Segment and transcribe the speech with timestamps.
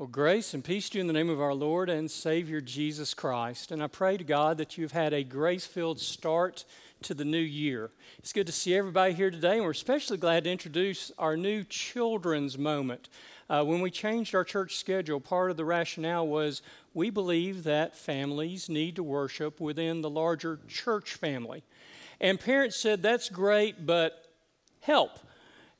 [0.00, 3.12] Well, grace and peace to you in the name of our Lord and Savior Jesus
[3.12, 3.70] Christ.
[3.70, 6.64] And I pray to God that you've had a grace filled start
[7.02, 7.90] to the new year.
[8.18, 11.64] It's good to see everybody here today, and we're especially glad to introduce our new
[11.64, 13.10] children's moment.
[13.50, 16.62] Uh, when we changed our church schedule, part of the rationale was
[16.94, 21.62] we believe that families need to worship within the larger church family.
[22.22, 24.24] And parents said, That's great, but
[24.80, 25.18] help.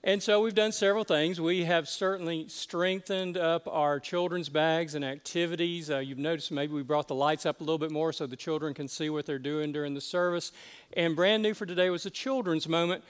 [0.02, 1.42] And so we've done several things.
[1.42, 5.90] We have certainly strengthened up our children's bags and activities.
[5.90, 8.34] Uh, you've noticed maybe we brought the lights up a little bit more so the
[8.34, 10.52] children can see what they're doing during the service.
[10.96, 13.04] And brand new for today was a children's moment.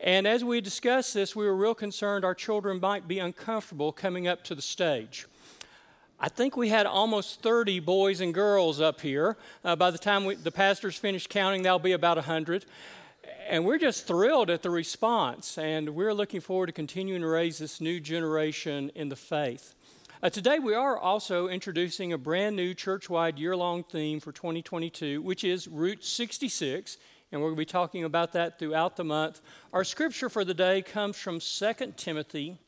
[0.00, 4.26] And as we discussed this, we were real concerned our children might be uncomfortable coming
[4.26, 5.26] up to the stage.
[6.18, 9.36] I think we had almost 30 boys and girls up here.
[9.62, 12.64] Uh, by the time we, the pastors finish counting, there'll be about 100
[13.48, 17.58] and we're just thrilled at the response, and we're looking forward to continuing to raise
[17.58, 19.74] this new generation in the faith.
[20.22, 24.32] Uh, today, we are also introducing a brand new church wide year long theme for
[24.32, 26.98] 2022, which is Route 66,
[27.32, 29.40] and we're going to be talking about that throughout the month.
[29.72, 32.58] Our scripture for the day comes from 2 Timothy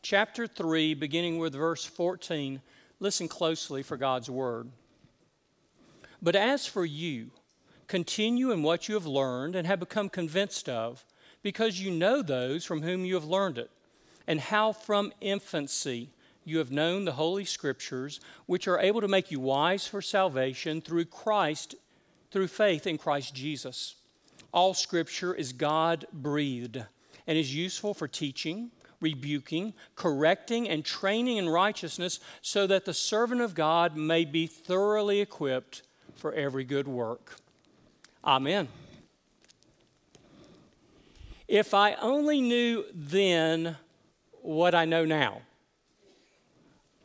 [0.00, 2.62] chapter 3, beginning with verse 14.
[3.00, 4.70] Listen closely for God's word.
[6.22, 7.30] But as for you,
[7.92, 11.04] Continue in what you have learned and have become convinced of,
[11.42, 13.70] because you know those from whom you have learned it,
[14.26, 16.08] and how from infancy
[16.42, 20.80] you have known the Holy Scriptures, which are able to make you wise for salvation
[20.80, 21.74] through Christ,
[22.30, 23.96] through faith in Christ Jesus.
[24.54, 26.82] All Scripture is God breathed
[27.26, 28.70] and is useful for teaching,
[29.02, 35.20] rebuking, correcting, and training in righteousness, so that the servant of God may be thoroughly
[35.20, 35.82] equipped
[36.14, 37.36] for every good work.
[38.24, 38.68] Amen.
[41.48, 43.76] If I only knew then
[44.42, 45.42] what I know now.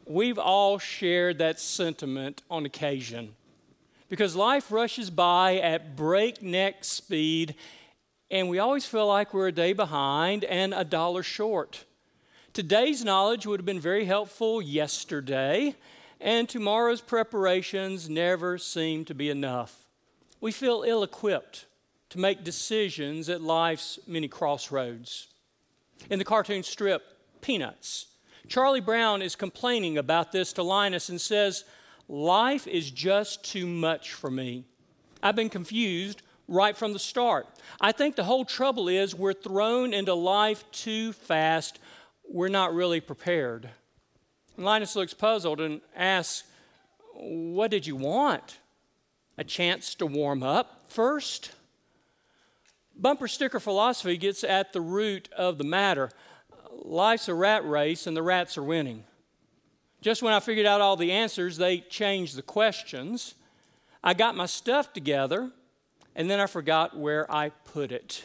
[0.05, 3.35] We've all shared that sentiment on occasion
[4.09, 7.55] because life rushes by at breakneck speed,
[8.31, 11.85] and we always feel like we're a day behind and a dollar short.
[12.53, 15.75] Today's knowledge would have been very helpful yesterday,
[16.21, 19.86] and tomorrow's preparations never seem to be enough
[20.39, 21.65] we feel ill equipped
[22.09, 25.27] to make decisions at life's many crossroads.
[26.09, 27.03] In the cartoon strip,
[27.41, 28.07] Peanuts,
[28.47, 31.65] Charlie Brown is complaining about this to Linus and says,
[32.07, 34.63] Life is just too much for me.
[35.21, 37.47] I've been confused right from the start.
[37.81, 41.79] I think the whole trouble is we're thrown into life too fast.
[42.29, 43.69] We're not really prepared.
[44.55, 46.43] And Linus looks puzzled and asks,
[47.13, 48.59] What did you want?
[49.37, 51.51] A chance to warm up first.
[52.95, 56.09] Bumper sticker philosophy gets at the root of the matter.
[56.71, 59.03] Life's a rat race, and the rats are winning.
[60.01, 63.35] Just when I figured out all the answers, they changed the questions.
[64.03, 65.51] I got my stuff together,
[66.15, 68.23] and then I forgot where I put it.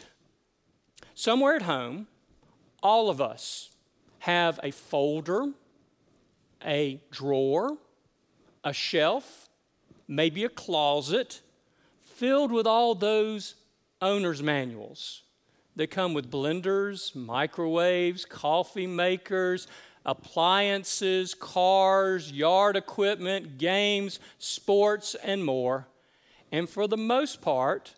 [1.13, 2.07] Somewhere at home,
[2.81, 3.69] all of us
[4.19, 5.51] have a folder,
[6.65, 7.77] a drawer,
[8.63, 9.49] a shelf,
[10.07, 11.41] maybe a closet
[12.01, 13.55] filled with all those
[14.01, 15.23] owner's manuals
[15.75, 19.67] that come with blenders, microwaves, coffee makers,
[20.05, 25.87] appliances, cars, yard equipment, games, sports, and more.
[26.51, 27.95] And for the most part,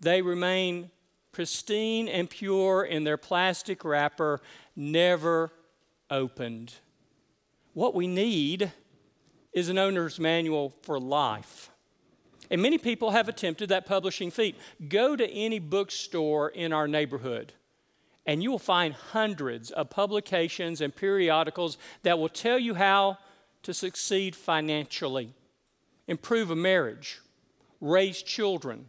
[0.00, 0.90] they remain
[1.32, 4.40] pristine and pure in their plastic wrapper,
[4.76, 5.52] never
[6.10, 6.74] opened.
[7.72, 8.72] What we need
[9.54, 11.70] is an owner's manual for life.
[12.50, 14.56] And many people have attempted that publishing feat.
[14.88, 17.54] Go to any bookstore in our neighborhood,
[18.26, 23.18] and you will find hundreds of publications and periodicals that will tell you how
[23.62, 25.32] to succeed financially,
[26.06, 27.20] improve a marriage,
[27.80, 28.86] raise children,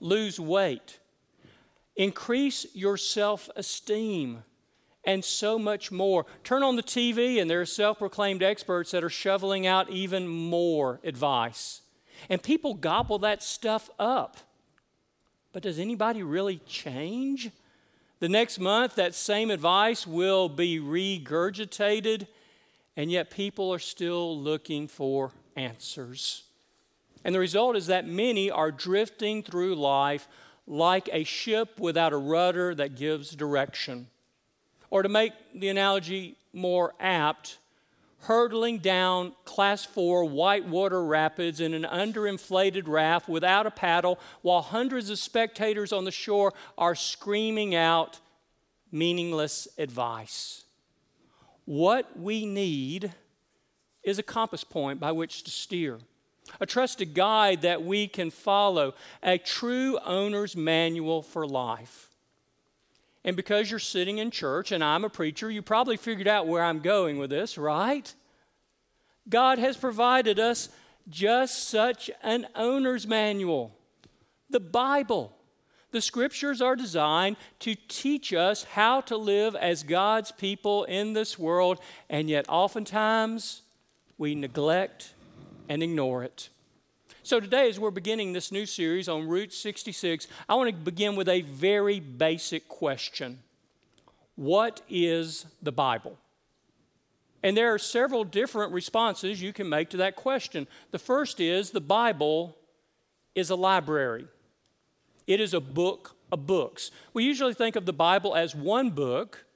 [0.00, 0.98] lose weight,
[1.96, 4.42] increase your self esteem
[5.06, 6.26] and so much more.
[6.44, 10.26] Turn on the TV, and there are self proclaimed experts that are shoveling out even
[10.26, 11.82] more advice.
[12.28, 14.36] And people gobble that stuff up.
[15.52, 17.50] But does anybody really change?
[18.18, 22.26] The next month, that same advice will be regurgitated,
[22.96, 26.44] and yet people are still looking for answers.
[27.24, 30.28] And the result is that many are drifting through life
[30.66, 34.08] like a ship without a rudder that gives direction.
[34.90, 37.58] Or to make the analogy more apt,
[38.20, 45.10] hurtling down class four whitewater rapids in an underinflated raft without a paddle while hundreds
[45.10, 48.18] of spectators on the shore are screaming out
[48.90, 50.64] meaningless advice.
[51.66, 53.12] What we need
[54.02, 55.98] is a compass point by which to steer,
[56.60, 62.08] a trusted guide that we can follow, a true owner's manual for life.
[63.26, 66.62] And because you're sitting in church and I'm a preacher, you probably figured out where
[66.62, 68.14] I'm going with this, right?
[69.28, 70.68] God has provided us
[71.08, 73.76] just such an owner's manual
[74.48, 75.36] the Bible.
[75.90, 81.36] The scriptures are designed to teach us how to live as God's people in this
[81.36, 83.62] world, and yet oftentimes
[84.16, 85.14] we neglect
[85.68, 86.50] and ignore it.
[87.26, 91.16] So, today, as we're beginning this new series on Route 66, I want to begin
[91.16, 93.40] with a very basic question
[94.36, 96.18] What is the Bible?
[97.42, 100.68] And there are several different responses you can make to that question.
[100.92, 102.56] The first is the Bible
[103.34, 104.28] is a library.
[105.26, 106.92] It is a book of books.
[107.12, 109.46] We usually think of the Bible as one book,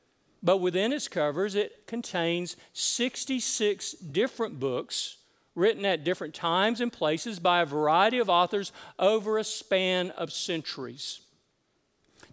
[0.42, 5.18] but within its covers, it contains 66 different books
[5.54, 10.32] written at different times and places by a variety of authors over a span of
[10.32, 11.20] centuries.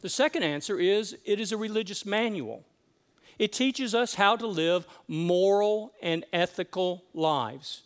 [0.01, 2.63] The second answer is it is a religious manual.
[3.39, 7.83] It teaches us how to live moral and ethical lives.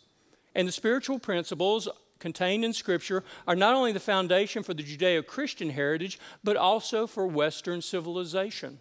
[0.54, 1.88] And the spiritual principles
[2.18, 7.06] contained in Scripture are not only the foundation for the Judeo Christian heritage, but also
[7.06, 8.78] for Western civilization.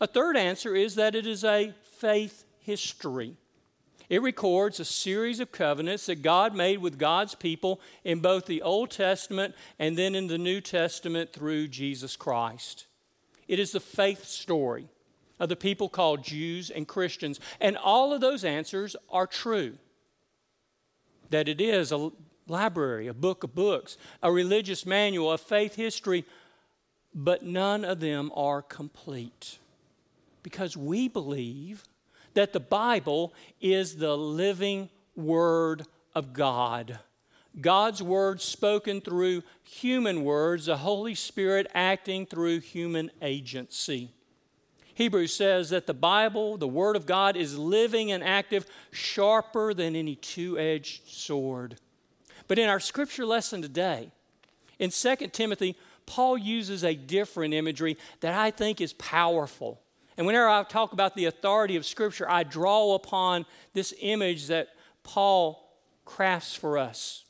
[0.00, 3.36] A third answer is that it is a faith history.
[4.10, 8.60] It records a series of covenants that God made with God's people in both the
[8.60, 12.86] Old Testament and then in the New Testament through Jesus Christ.
[13.46, 14.88] It is the faith story
[15.38, 17.38] of the people called Jews and Christians.
[17.60, 19.78] And all of those answers are true
[21.30, 22.10] that it is a
[22.48, 26.24] library, a book of books, a religious manual, a faith history,
[27.14, 29.60] but none of them are complete.
[30.42, 31.84] Because we believe
[32.34, 36.98] that the Bible is the living Word of God.
[37.60, 44.10] God's Word spoken through human words, the Holy Spirit acting through human agency.
[44.94, 49.96] Hebrews says that the Bible, the Word of God, is living and active, sharper than
[49.96, 51.76] any two edged sword.
[52.46, 54.12] But in our scripture lesson today,
[54.78, 59.80] in 2 Timothy, Paul uses a different imagery that I think is powerful.
[60.20, 64.68] And whenever I talk about the authority of Scripture, I draw upon this image that
[65.02, 65.66] Paul
[66.04, 67.24] crafts for us.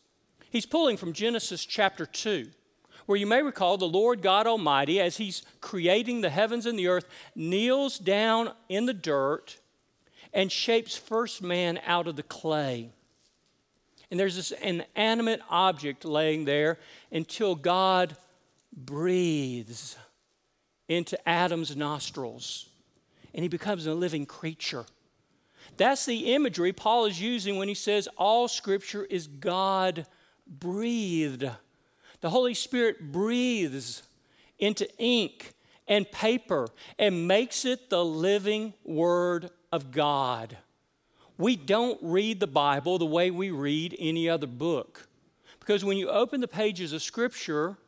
[0.50, 2.48] He's pulling from Genesis chapter 2
[3.06, 6.88] where you may recall the Lord God Almighty, as He's creating the heavens and the
[6.88, 7.06] earth,
[7.36, 9.58] kneels down in the dirt
[10.34, 12.90] and shapes first man out of the clay.
[14.10, 16.80] And there's this inanimate object laying there
[17.12, 18.16] until God
[18.76, 19.96] breathes
[20.88, 22.66] into Adam's nostrils
[23.34, 24.84] and he becomes a living creature.
[25.76, 30.06] That's the imagery Paul is using when he says all scripture is God
[30.46, 31.48] breathed.
[32.20, 34.02] The Holy Spirit breathes
[34.58, 35.54] into ink
[35.88, 36.68] and paper
[36.98, 40.56] and makes it the living Word of God.
[41.38, 45.08] We don't read the Bible the way we read any other book.
[45.58, 47.78] Because when you open the pages of Scripture,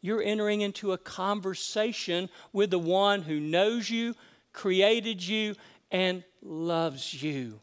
[0.00, 4.14] you're entering into a conversation with the one who knows you,
[4.52, 5.54] created you,
[5.90, 7.60] and loves you.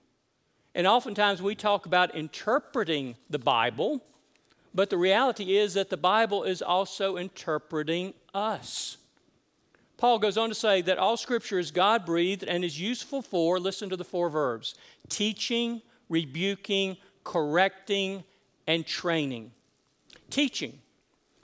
[0.76, 4.02] And oftentimes we talk about interpreting the Bible
[4.74, 8.98] but the reality is that the Bible is also interpreting us.
[9.98, 13.60] Paul goes on to say that all scripture is God breathed and is useful for,
[13.60, 14.76] listen to the four verbs
[15.10, 18.24] teaching, rebuking, correcting,
[18.68, 19.52] and training.
[20.30, 20.80] Teaching.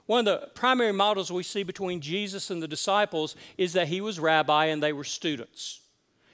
[0.06, 4.00] One of the primary models we see between Jesus and the disciples is that he
[4.00, 5.80] was rabbi and they were students.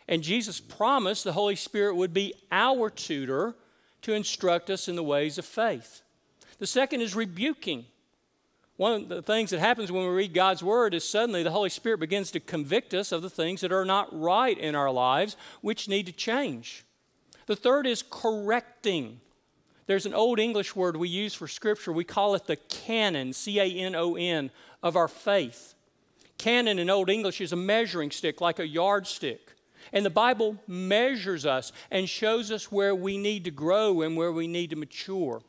[0.07, 3.55] And Jesus promised the Holy Spirit would be our tutor
[4.03, 6.03] to instruct us in the ways of faith.
[6.59, 7.87] The second is rebuking.
[8.77, 11.71] One of the things that happens when we read God's Word is suddenly the Holy
[11.71, 15.37] Spirit begins to convict us of the things that are not right in our lives,
[15.61, 16.85] which need to change.
[17.47, 19.21] The third is correcting.
[19.87, 21.93] There's an old English word we use for Scripture.
[21.93, 24.51] We call it the canon, C A N O N,
[24.83, 25.75] of our faith.
[26.39, 29.55] Canon in Old English is a measuring stick, like a yardstick.
[29.93, 34.33] And the Bible measures us and shows us where we need to grow and where
[34.33, 35.43] we need to mature.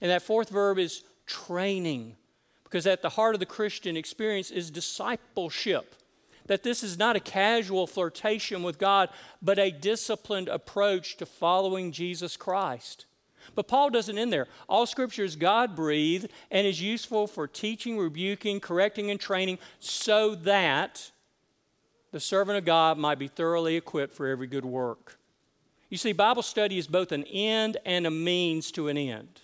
[0.00, 2.16] And that fourth verb is training,
[2.64, 5.94] because at the heart of the Christian experience is discipleship.
[6.46, 9.10] That this is not a casual flirtation with God,
[9.42, 13.06] but a disciplined approach to following Jesus Christ.
[13.54, 14.46] But Paul doesn't end there.
[14.68, 20.34] All scripture is God breathed and is useful for teaching, rebuking, correcting, and training so
[20.36, 21.10] that
[22.12, 25.18] the servant of God might be thoroughly equipped for every good work.
[25.90, 29.40] You see, Bible study is both an end and a means to an end.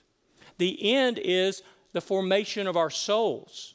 [0.59, 3.75] The end is the formation of our souls.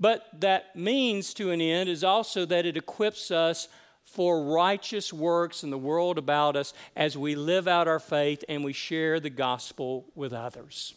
[0.00, 3.68] But that means to an end is also that it equips us
[4.12, 8.64] for righteous works in the world about us as we live out our faith and
[8.64, 10.94] we share the gospel with others.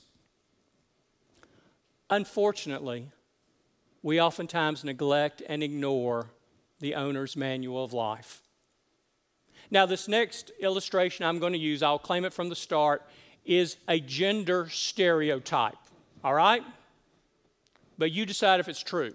[2.09, 3.07] Unfortunately,
[4.01, 6.31] we oftentimes neglect and ignore
[6.79, 8.41] the owner's manual of life.
[9.69, 13.03] Now, this next illustration I'm going to use, I'll claim it from the start,
[13.45, 15.77] is a gender stereotype.
[16.23, 16.63] All right?
[17.97, 19.13] But you decide if it's true.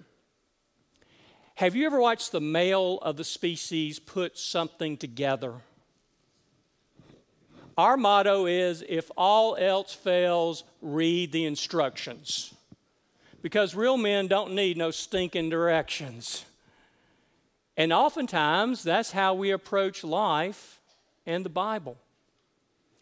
[1.59, 5.55] Have you ever watched the male of the species put something together?
[7.77, 12.55] Our motto is if all else fails, read the instructions.
[13.43, 16.45] Because real men don't need no stinking directions.
[17.77, 20.79] And oftentimes, that's how we approach life
[21.27, 21.97] and the Bible.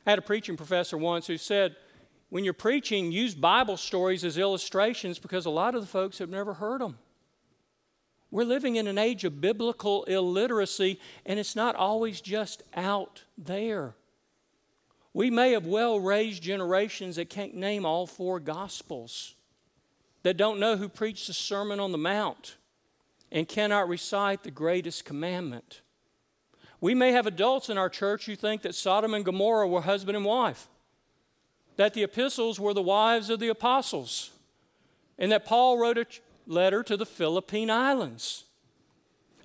[0.06, 1.76] I had a preaching professor once who said,
[2.30, 6.30] when you're preaching, use Bible stories as illustrations because a lot of the folks have
[6.30, 6.96] never heard them.
[8.30, 13.94] We're living in an age of biblical illiteracy, and it's not always just out there.
[15.12, 19.34] We may have well raised generations that can't name all four Gospels,
[20.24, 22.56] that don't know who preached the Sermon on the Mount,
[23.30, 25.80] and cannot recite the greatest commandment.
[26.80, 30.16] We may have adults in our church who think that Sodom and Gomorrah were husband
[30.16, 30.68] and wife,
[31.76, 34.30] that the epistles were the wives of the apostles,
[35.18, 36.06] and that Paul wrote a
[36.46, 38.44] letter to the Philippine Islands.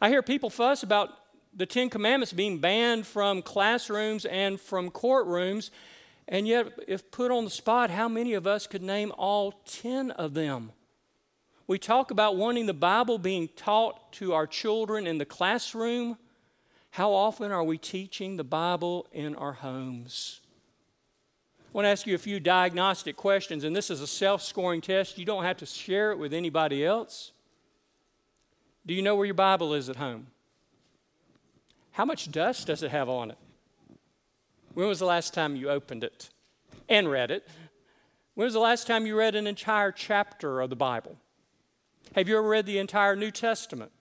[0.02, 1.10] I hear people fuss about
[1.54, 5.70] the Ten Commandments being banned from classrooms and from courtrooms,
[6.28, 10.12] and yet, if put on the spot, how many of us could name all ten
[10.12, 10.72] of them?
[11.68, 16.18] We talk about wanting the Bible being taught to our children in the classroom.
[16.92, 20.41] How often are we teaching the Bible in our homes?
[21.72, 24.82] I want to ask you a few diagnostic questions, and this is a self scoring
[24.82, 25.18] test.
[25.18, 27.32] You don't have to share it with anybody else.
[28.86, 30.28] Do you know where your Bible is at home?
[31.92, 33.38] How much dust does it have on it?
[34.74, 36.30] When was the last time you opened it
[36.90, 37.48] and read it?
[38.36, 41.16] When was the last time you read an entire chapter of the Bible?
[42.16, 43.94] Have you ever read the entire New Testament?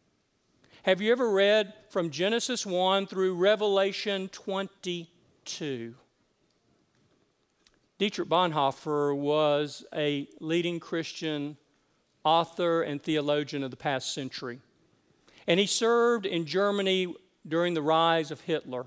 [0.82, 5.94] Have you ever read from Genesis 1 through Revelation 22?
[8.00, 11.58] Dietrich Bonhoeffer was a leading Christian
[12.24, 14.58] author and theologian of the past century.
[15.46, 17.14] And he served in Germany
[17.46, 18.86] during the rise of Hitler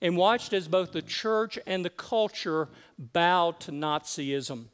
[0.00, 2.68] and watched as both the church and the culture
[2.98, 4.64] bowed to Nazism.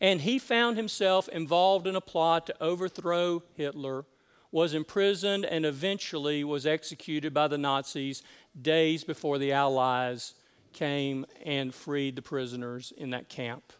[0.00, 4.06] And he found himself involved in a plot to overthrow Hitler,
[4.50, 8.22] was imprisoned, and eventually was executed by the Nazis
[8.58, 10.32] days before the Allies
[10.72, 13.72] came and freed the prisoners in that camp.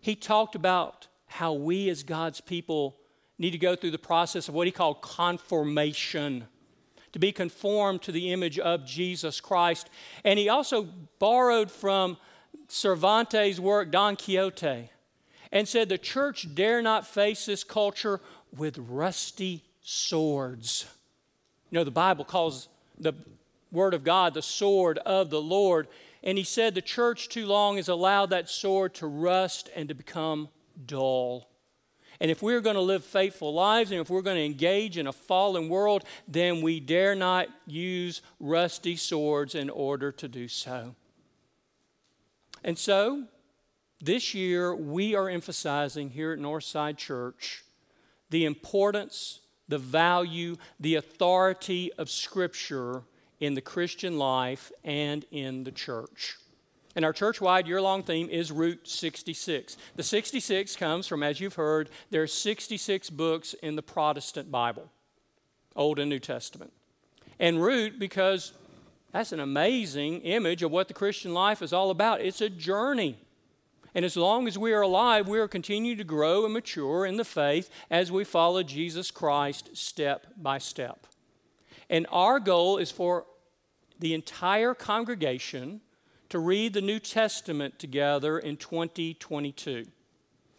[0.00, 2.96] He talked about how we as God's people
[3.38, 6.46] need to go through the process of what he called conformation,
[7.12, 9.90] to be conformed to the image of Jesus Christ.
[10.24, 12.16] And he also borrowed from
[12.68, 14.90] Cervantes' work, Don Quixote,
[15.52, 18.20] and said the church dare not face this culture
[18.56, 20.86] with rusty swords.
[21.70, 23.12] You know, the Bible calls the
[23.72, 25.88] Word of God, the sword of the Lord.
[26.22, 29.94] And he said the church too long has allowed that sword to rust and to
[29.94, 30.48] become
[30.84, 31.48] dull.
[32.20, 35.06] And if we're going to live faithful lives and if we're going to engage in
[35.06, 40.94] a fallen world, then we dare not use rusty swords in order to do so.
[42.64, 43.24] And so,
[44.00, 47.64] this year, we are emphasizing here at Northside Church
[48.30, 53.02] the importance, the value, the authority of Scripture
[53.40, 56.36] in the Christian life and in the church.
[56.94, 59.76] And our church wide year long theme is Route 66.
[59.96, 64.90] The 66 comes from, as you've heard, there are 66 books in the Protestant Bible,
[65.74, 66.72] Old and New Testament.
[67.38, 68.54] And Route, because
[69.12, 72.22] that's an amazing image of what the Christian life is all about.
[72.22, 73.18] It's a journey.
[73.94, 77.16] And as long as we are alive, we are continuing to grow and mature in
[77.16, 81.06] the faith as we follow Jesus Christ step by step.
[81.88, 83.26] And our goal is for
[83.98, 85.80] the entire congregation
[86.28, 89.86] to read the New Testament together in 2022.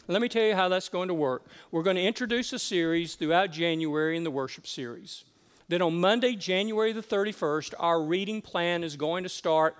[0.07, 1.45] Let me tell you how that's going to work.
[1.69, 5.25] We're going to introduce a series throughout January in the worship series.
[5.67, 9.75] Then on Monday, January the 31st, our reading plan is going to start.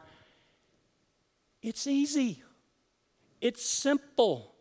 [1.62, 2.44] It's easy,
[3.42, 4.54] it's simple.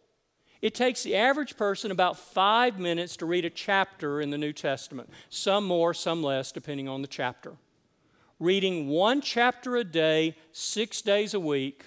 [0.66, 4.52] It takes the average person about five minutes to read a chapter in the New
[4.52, 7.52] Testament, some more, some less, depending on the chapter.
[8.40, 11.84] reading one chapter a day, six days a week.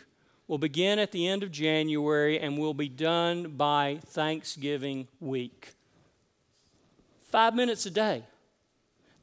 [0.48, 5.74] We'll begin at the end of January and we'll be done by Thanksgiving week.
[7.27, 8.24] Five minutes a day.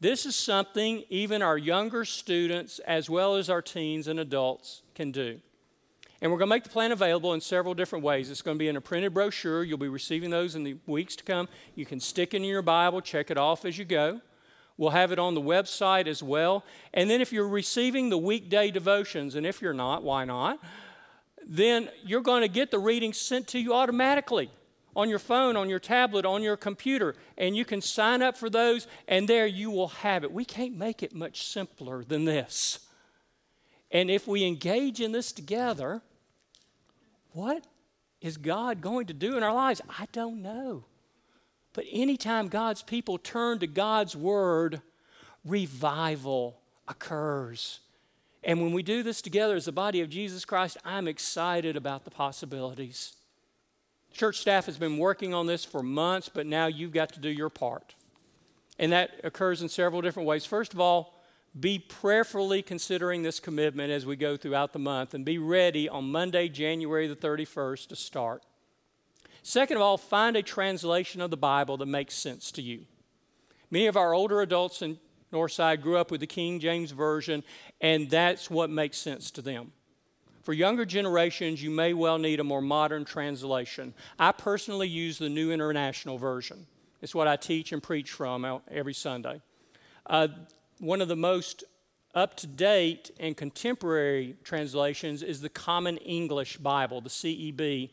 [0.01, 5.13] This is something even our younger students, as well as our teens and adults, can
[5.13, 5.41] do.
[6.23, 8.31] And we're going to make the plan available in several different ways.
[8.31, 9.63] It's going to be in a printed brochure.
[9.63, 11.49] You'll be receiving those in the weeks to come.
[11.75, 14.21] You can stick it in your Bible, check it off as you go.
[14.79, 16.65] We'll have it on the website as well.
[16.93, 20.59] And then if you're receiving the weekday devotions, and if you're not, why not?
[21.47, 24.51] Then you're going to get the readings sent to you automatically
[24.95, 28.49] on your phone, on your tablet, on your computer, and you can sign up for
[28.49, 30.33] those, and there you will have it.
[30.33, 32.86] We can't make it much simpler than this.
[33.97, 36.03] And if we engage in this together,
[37.33, 37.67] what
[38.21, 39.81] is God going to do in our lives?
[39.89, 40.85] I don't know.
[41.73, 44.83] But anytime God's people turn to God's word,
[45.47, 47.81] revival occurs.
[48.45, 52.05] And when we do this together as the body of Jesus Christ, I'm excited about
[52.05, 53.15] the possibilities.
[54.13, 57.31] Church staff has been working on this for months, but now you've got to do
[57.31, 57.95] your part.
[58.79, 60.45] And that occurs in several different ways.
[60.45, 61.16] First of all,
[61.59, 66.11] be prayerfully considering this commitment as we go throughout the month and be ready on
[66.11, 68.43] Monday, January the 31st to start.
[69.43, 72.85] Second of all, find a translation of the Bible that makes sense to you.
[73.71, 74.99] Many of our older adults in
[75.33, 77.43] Northside grew up with the King James Version,
[77.81, 79.73] and that's what makes sense to them.
[80.43, 83.95] For younger generations, you may well need a more modern translation.
[84.19, 86.67] I personally use the New International Version.
[87.03, 89.41] It's what I teach and preach from every Sunday.
[90.07, 90.29] Uh,
[90.79, 91.65] one of the most
[92.15, 97.91] up to date and contemporary translations is the Common English Bible, the CEB,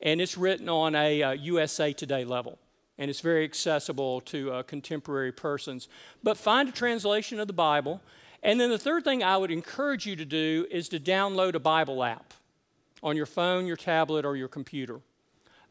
[0.00, 2.58] and it's written on a uh, USA Today level.
[2.98, 5.88] And it's very accessible to uh, contemporary persons.
[6.22, 8.00] But find a translation of the Bible
[8.42, 11.60] and then the third thing I would encourage you to do is to download a
[11.60, 12.32] Bible app
[13.02, 15.00] on your phone, your tablet, or your computer.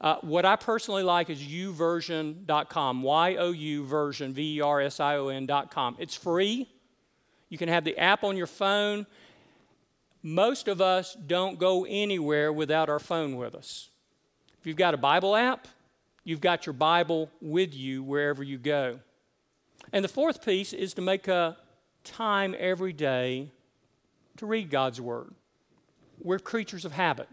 [0.02, 5.00] Uh, what I personally like is youversion.com, Y O U version, V E R S
[5.00, 5.98] I O N.com.
[6.00, 6.70] It's free.
[7.50, 9.06] You can have the app on your phone.
[10.22, 13.90] Most of us don't go anywhere without our phone with us.
[14.60, 15.68] If you've got a Bible app,
[16.24, 19.00] you've got your Bible with you wherever you go.
[19.92, 21.58] And the fourth piece is to make a
[22.04, 23.52] time every day
[24.38, 25.34] to read God's Word.
[26.22, 27.28] We're creatures of habit.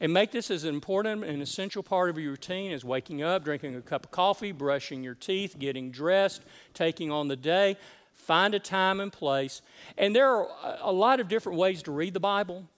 [0.00, 3.74] And make this as important and essential part of your routine as waking up, drinking
[3.74, 7.76] a cup of coffee, brushing your teeth, getting dressed, taking on the day.
[8.14, 9.62] Find a time and place.
[9.96, 10.48] And there are
[10.80, 12.68] a lot of different ways to read the Bible,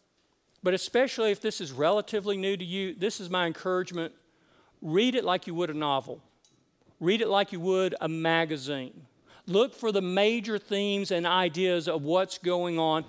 [0.62, 4.14] but especially if this is relatively new to you, this is my encouragement.
[4.80, 6.22] Read it like you would a novel,
[7.00, 9.06] read it like you would a magazine.
[9.46, 13.04] Look for the major themes and ideas of what's going on.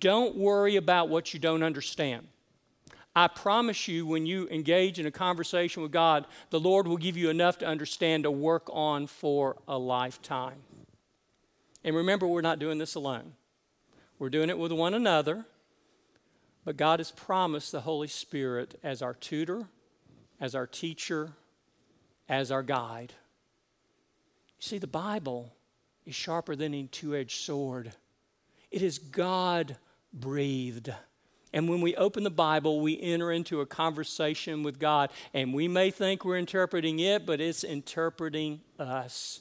[0.00, 2.26] Don't worry about what you don't understand.
[3.16, 7.16] I promise you, when you engage in a conversation with God, the Lord will give
[7.16, 10.58] you enough to understand to work on for a lifetime.
[11.82, 13.32] And remember, we're not doing this alone,
[14.18, 15.46] we're doing it with one another.
[16.66, 19.68] But God has promised the Holy Spirit as our tutor,
[20.40, 21.30] as our teacher,
[22.28, 23.14] as our guide.
[24.58, 25.54] You see, the Bible
[26.04, 27.92] is sharper than a two edged sword.
[28.72, 29.76] It is God
[30.12, 30.90] breathed.
[31.56, 35.10] And when we open the Bible, we enter into a conversation with God.
[35.32, 39.40] And we may think we're interpreting it, but it's interpreting us.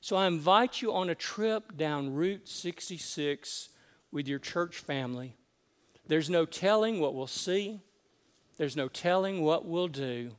[0.00, 3.68] So I invite you on a trip down Route 66
[4.10, 5.36] with your church family.
[6.08, 7.80] There's no telling what we'll see,
[8.56, 10.32] there's no telling what we'll do,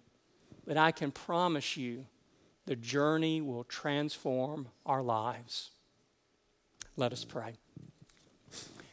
[0.65, 2.05] but I can promise you
[2.65, 5.71] the journey will transform our lives.
[6.97, 7.53] Let us pray.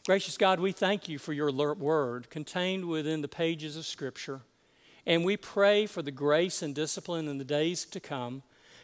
[0.05, 4.41] Gracious God, we thank you for your word contained within the pages of Scripture.
[5.05, 8.43] And we pray for the grace and discipline in the days to come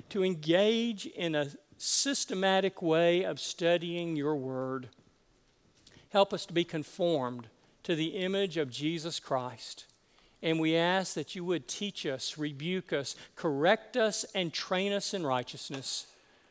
[0.10, 4.89] to engage in a systematic way of studying your word.
[6.10, 7.47] Help us to be conformed
[7.84, 9.86] to the image of Jesus Christ
[10.43, 15.13] and we ask that you would teach us, rebuke us, correct us, and train us
[15.13, 16.07] in righteousness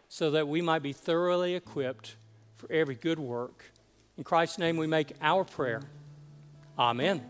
[0.08, 2.16] so that we might be thoroughly equipped
[2.56, 3.72] for every good work.
[4.20, 5.80] In Christ's name, we make our prayer.
[6.78, 7.22] Amen.